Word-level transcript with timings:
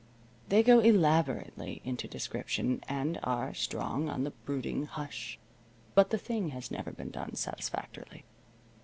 They 0.49 0.63
go 0.63 0.79
elaborately 0.79 1.79
into 1.83 2.07
description, 2.07 2.81
and 2.89 3.19
are 3.21 3.53
strong 3.53 4.09
on 4.09 4.23
the 4.23 4.31
brooding 4.31 4.87
hush, 4.87 5.37
but 5.93 6.09
the 6.09 6.17
thing 6.17 6.49
has 6.49 6.71
never 6.71 6.89
been 6.89 7.11
done 7.11 7.35
satisfactorily. 7.35 8.25